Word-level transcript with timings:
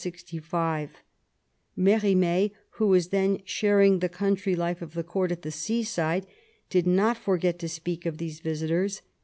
Merimee, 1.77 2.51
who 2.79 2.87
was 2.87 3.09
then 3.09 3.39
sharing 3.45 3.99
the 3.99 4.09
country 4.09 4.55
life 4.55 4.81
of 4.81 4.95
the 4.95 5.03
Court 5.03 5.31
at 5.31 5.43
the 5.43 5.51
seaside, 5.51 6.25
did 6.71 6.87
not 6.87 7.19
forget 7.19 7.59
to 7.59 7.69
speak 7.69 8.07
of 8.07 8.17
these 8.17 8.39
visitors. 8.39 9.03